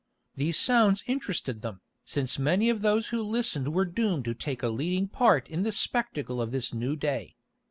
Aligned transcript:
These 0.33 0.57
sounds 0.57 1.03
interested 1.05 1.61
them, 1.61 1.81
since 2.05 2.39
many 2.39 2.71
of 2.71 2.81
those 2.81 3.09
who 3.09 3.21
listened 3.21 3.71
were 3.71 3.85
doomed 3.85 4.25
to 4.25 4.33
take 4.33 4.63
a 4.63 4.69
leading 4.69 5.07
part 5.07 5.47
in 5.47 5.61
the 5.61 5.71
spectacle 5.71 6.41
of 6.41 6.49
this 6.51 6.73
new 6.73 6.95
day. 6.95 7.35